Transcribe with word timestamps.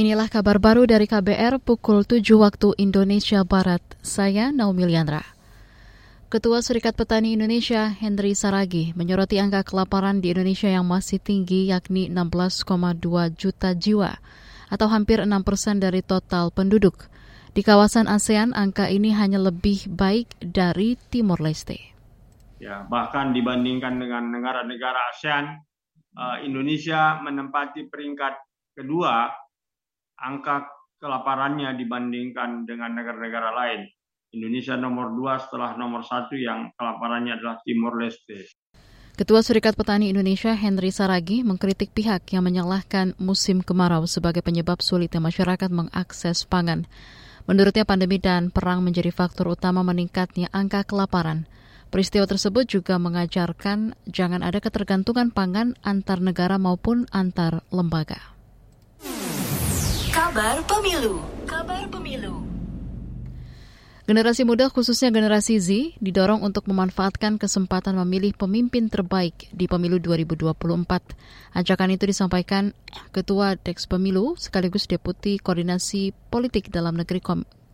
Inilah 0.00 0.32
kabar 0.32 0.56
baru 0.56 0.88
dari 0.88 1.04
KBR 1.04 1.60
pukul 1.60 2.08
7 2.08 2.24
waktu 2.40 2.72
Indonesia 2.80 3.44
Barat. 3.44 3.84
Saya 4.00 4.48
Naomi 4.48 4.88
Liandra. 4.88 5.20
Ketua 6.32 6.64
Serikat 6.64 6.96
Petani 6.96 7.36
Indonesia, 7.36 7.92
Henry 7.92 8.32
Saragi, 8.32 8.96
menyoroti 8.96 9.36
angka 9.36 9.60
kelaparan 9.60 10.24
di 10.24 10.32
Indonesia 10.32 10.72
yang 10.72 10.88
masih 10.88 11.20
tinggi 11.20 11.68
yakni 11.68 12.08
16,2 12.08 12.96
juta 13.36 13.76
jiwa 13.76 14.16
atau 14.72 14.88
hampir 14.88 15.20
6 15.20 15.28
persen 15.44 15.84
dari 15.84 16.00
total 16.00 16.48
penduduk. 16.48 17.04
Di 17.52 17.60
kawasan 17.60 18.08
ASEAN, 18.08 18.56
angka 18.56 18.88
ini 18.88 19.12
hanya 19.12 19.36
lebih 19.36 19.84
baik 19.84 20.32
dari 20.40 20.96
Timor 21.12 21.44
Leste. 21.44 21.76
Ya, 22.56 22.88
bahkan 22.88 23.36
dibandingkan 23.36 24.00
dengan 24.00 24.32
negara-negara 24.32 25.12
ASEAN, 25.12 25.60
eh, 26.16 26.48
Indonesia 26.48 27.20
menempati 27.20 27.84
peringkat 27.92 28.32
kedua 28.80 29.49
angka 30.20 30.68
kelaparannya 31.00 31.74
dibandingkan 31.80 32.68
dengan 32.68 32.92
negara-negara 32.92 33.50
lain. 33.56 33.80
Indonesia 34.30 34.78
nomor 34.78 35.16
dua 35.16 35.42
setelah 35.42 35.74
nomor 35.74 36.06
satu 36.06 36.38
yang 36.38 36.70
kelaparannya 36.78 37.34
adalah 37.34 37.58
Timor 37.66 37.98
Leste. 37.98 38.46
Ketua 39.18 39.42
Serikat 39.42 39.74
Petani 39.74 40.08
Indonesia 40.08 40.54
Henry 40.54 40.94
Saragi 40.94 41.42
mengkritik 41.42 41.90
pihak 41.90 42.30
yang 42.30 42.46
menyalahkan 42.46 43.18
musim 43.18 43.60
kemarau 43.60 44.06
sebagai 44.06 44.40
penyebab 44.40 44.80
sulitnya 44.80 45.18
masyarakat 45.20 45.68
mengakses 45.68 46.46
pangan. 46.46 46.86
Menurutnya 47.44 47.82
pandemi 47.82 48.22
dan 48.22 48.54
perang 48.54 48.80
menjadi 48.80 49.10
faktor 49.10 49.50
utama 49.50 49.82
meningkatnya 49.82 50.46
angka 50.54 50.86
kelaparan. 50.86 51.50
Peristiwa 51.90 52.22
tersebut 52.22 52.70
juga 52.70 53.02
mengajarkan 53.02 53.98
jangan 54.06 54.46
ada 54.46 54.62
ketergantungan 54.62 55.34
pangan 55.34 55.74
antar 55.82 56.22
negara 56.22 56.54
maupun 56.54 57.10
antar 57.10 57.66
lembaga. 57.74 58.39
Kabar 60.30 60.62
Pemilu. 60.62 61.18
Kabar 61.42 61.90
Pemilu. 61.90 62.46
Generasi 64.06 64.46
muda 64.46 64.70
khususnya 64.70 65.10
generasi 65.10 65.58
Z 65.58 65.98
didorong 65.98 66.46
untuk 66.46 66.70
memanfaatkan 66.70 67.34
kesempatan 67.34 67.98
memilih 67.98 68.38
pemimpin 68.38 68.86
terbaik 68.86 69.50
di 69.50 69.66
pemilu 69.66 69.98
2024. 69.98 70.54
Ajakan 71.50 71.90
itu 71.98 72.06
disampaikan 72.06 72.78
Ketua 73.10 73.58
Deks 73.58 73.90
Pemilu 73.90 74.38
sekaligus 74.38 74.86
Deputi 74.86 75.42
Koordinasi 75.42 76.14
Politik 76.30 76.70
Dalam 76.70 76.94
Negeri 76.94 77.18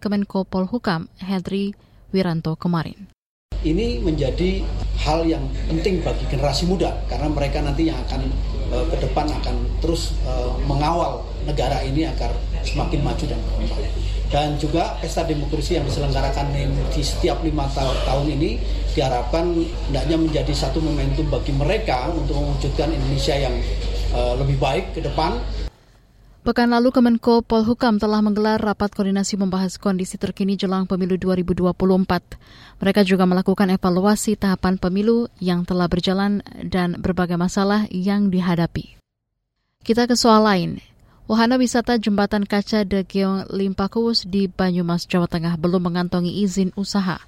Kemenko 0.00 0.48
Polhukam 0.48 1.12
Henry 1.20 1.76
Wiranto 2.08 2.56
kemarin. 2.56 3.12
Ini 3.60 4.00
menjadi 4.00 4.64
hal 5.04 5.28
yang 5.28 5.44
penting 5.68 6.00
bagi 6.00 6.24
generasi 6.32 6.64
muda 6.64 7.04
karena 7.04 7.28
mereka 7.28 7.60
nanti 7.60 7.92
yang 7.92 8.00
akan 8.08 8.24
uh, 8.72 8.84
ke 8.90 8.96
depan 9.02 9.26
akan 9.28 9.56
terus 9.82 10.16
uh, 10.26 10.54
mengawal 10.66 11.22
negara 11.46 11.82
ini 11.86 12.06
agar 12.06 12.34
semakin 12.66 13.00
maju 13.02 13.24
dan 13.26 13.38
berkembang. 13.38 13.82
Dan 14.26 14.58
juga 14.58 14.98
pesta 14.98 15.22
demokrasi 15.22 15.78
yang 15.78 15.86
diselenggarakan 15.86 16.50
di 16.90 17.02
setiap 17.02 17.46
lima 17.46 17.70
tahun 17.78 18.26
ini 18.26 18.58
diharapkan 18.90 19.54
hendaknya 19.86 20.16
menjadi 20.18 20.50
satu 20.50 20.82
momentum 20.82 21.30
bagi 21.30 21.54
mereka 21.54 22.10
untuk 22.10 22.34
mewujudkan 22.34 22.90
Indonesia 22.90 23.38
yang 23.38 23.54
uh, 24.10 24.34
lebih 24.34 24.58
baik 24.58 24.98
ke 24.98 25.00
depan 25.06 25.38
Pekan 26.46 26.70
lalu 26.70 26.94
Kemenko 26.94 27.42
Polhukam 27.42 27.98
telah 27.98 28.22
menggelar 28.22 28.62
rapat 28.62 28.94
koordinasi 28.94 29.34
membahas 29.34 29.82
kondisi 29.82 30.14
terkini 30.14 30.54
jelang 30.54 30.86
pemilu 30.86 31.18
2024. 31.18 31.74
Mereka 32.78 33.02
juga 33.02 33.26
melakukan 33.26 33.74
evaluasi 33.74 34.38
tahapan 34.38 34.78
pemilu 34.78 35.26
yang 35.42 35.66
telah 35.66 35.90
berjalan 35.90 36.46
dan 36.62 37.02
berbagai 37.02 37.34
masalah 37.34 37.90
yang 37.90 38.30
dihadapi. 38.30 38.94
Kita 39.82 40.06
ke 40.06 40.14
soal 40.14 40.46
lain. 40.46 40.78
Wahana 41.26 41.58
wisata 41.58 41.98
Jembatan 41.98 42.46
Kaca 42.46 42.86
De 42.86 43.02
Geong 43.02 43.50
Limpakuus 43.50 44.22
di 44.30 44.46
Banyumas, 44.46 45.10
Jawa 45.10 45.26
Tengah 45.26 45.58
belum 45.58 45.90
mengantongi 45.90 46.46
izin 46.46 46.70
usaha. 46.78 47.18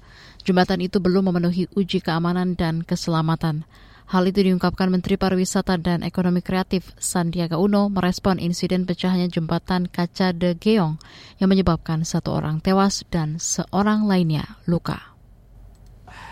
Jembatan 0.47 0.79
itu 0.79 1.03
belum 1.03 1.27
memenuhi 1.27 1.67
uji 1.75 1.99
keamanan 1.99 2.55
dan 2.55 2.87
keselamatan. 2.87 3.67
Hal 4.09 4.25
itu 4.25 4.41
diungkapkan 4.41 4.89
Menteri 4.89 5.21
Pariwisata 5.21 5.77
dan 5.77 6.01
Ekonomi 6.01 6.41
Kreatif 6.41 6.97
Sandiaga 6.97 7.61
Uno 7.61 7.93
merespon 7.93 8.41
insiden 8.41 8.89
pecahnya 8.89 9.29
jembatan 9.29 9.85
kaca 9.85 10.33
De 10.33 10.57
Geong 10.57 10.97
yang 11.37 11.49
menyebabkan 11.53 12.01
satu 12.01 12.33
orang 12.33 12.57
tewas 12.57 13.05
dan 13.13 13.37
seorang 13.37 14.09
lainnya 14.09 14.57
luka 14.65 15.18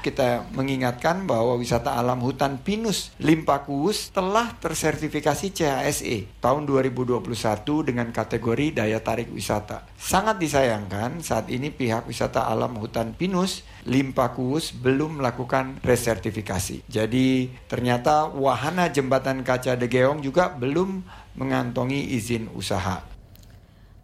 kita 0.01 0.47
mengingatkan 0.53 1.25
bahwa 1.25 1.57
wisata 1.57 1.97
alam 1.97 2.21
hutan 2.21 2.61
pinus 2.61 3.11
Limpakuus 3.17 4.13
telah 4.13 4.53
tersertifikasi 4.57 5.49
CHSE 5.51 6.39
tahun 6.39 6.69
2021 6.69 7.23
dengan 7.87 8.07
kategori 8.13 8.77
daya 8.77 9.01
tarik 9.01 9.33
wisata. 9.33 9.87
Sangat 9.97 10.37
disayangkan 10.37 11.25
saat 11.25 11.49
ini 11.49 11.73
pihak 11.73 12.05
wisata 12.05 12.45
alam 12.45 12.77
hutan 12.77 13.17
pinus 13.17 13.65
Limpakuus 13.87 14.75
belum 14.75 15.23
melakukan 15.23 15.79
resertifikasi. 15.81 16.85
Jadi 16.85 17.49
ternyata 17.71 18.27
wahana 18.29 18.91
jembatan 18.91 19.41
kaca 19.41 19.79
Degeong 19.79 20.19
juga 20.19 20.51
belum 20.51 21.01
mengantongi 21.39 22.13
izin 22.17 22.51
usaha. 22.51 23.16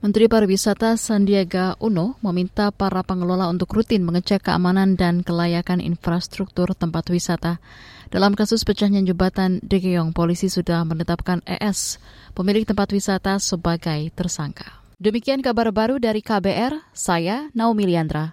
Menteri 0.03 0.27
Pariwisata 0.27 0.99
Sandiaga 0.99 1.79
Uno 1.79 2.19
meminta 2.19 2.75
para 2.75 3.07
pengelola 3.07 3.47
untuk 3.47 3.71
rutin 3.71 4.03
mengecek 4.03 4.51
keamanan 4.51 4.99
dan 4.99 5.23
kelayakan 5.23 5.79
infrastruktur 5.79 6.75
tempat 6.75 7.07
wisata. 7.07 7.63
Dalam 8.11 8.35
kasus 8.35 8.67
pecahnya 8.67 8.99
jembatan 8.99 9.63
Dekeong, 9.63 10.11
polisi 10.11 10.51
sudah 10.51 10.83
menetapkan 10.83 11.39
ES, 11.47 12.03
pemilik 12.35 12.67
tempat 12.67 12.91
wisata, 12.91 13.39
sebagai 13.39 14.11
tersangka. 14.11 14.83
Demikian 14.99 15.39
kabar 15.39 15.71
baru 15.71 15.99
dari 16.03 16.19
KBR, 16.19 16.83
saya 16.91 17.47
Naomi 17.55 17.87
Liandra. 17.87 18.31